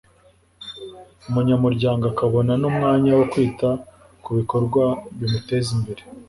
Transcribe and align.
umunyamuryango 1.27 2.03
akabona 2.11 2.51
n'umwanya 2.61 3.11
wo 3.19 3.25
kwita 3.31 3.69
ku 4.23 4.29
bikorwa 4.37 4.83
bimuteza 5.17 5.69
imbere 5.77 6.01